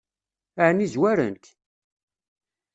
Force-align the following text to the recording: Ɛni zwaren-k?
Ɛni 0.65 0.87
zwaren-k? 0.93 1.45